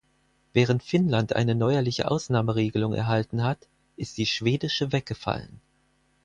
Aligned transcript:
Während 0.53 0.81
Finnland 0.81 1.33
eine 1.35 1.53
neuerliche 1.53 2.09
Ausnahmeregelung 2.09 2.91
erhalten 2.95 3.43
hat, 3.43 3.67
ist 3.97 4.17
die 4.17 4.25
schwedische 4.25 4.91
weggefallen. 4.91 5.61